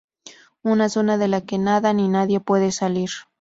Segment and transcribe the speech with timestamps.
[0.63, 3.11] Una zona de la que nada ni nadie puede salir.